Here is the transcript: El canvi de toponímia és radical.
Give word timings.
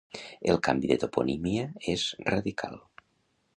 El 0.53 0.57
canvi 0.67 0.89
de 0.91 0.97
toponímia 1.03 1.67
és 1.95 2.07
radical. 2.33 2.83